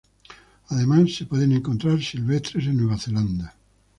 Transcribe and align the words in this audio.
Además, 0.69 1.13
se 1.13 1.25
pueden 1.27 1.51
encontrar 1.51 2.01
silvestres 2.01 2.65
en 2.65 2.77
Nueva 2.77 2.97
Zelanda. 2.97 3.55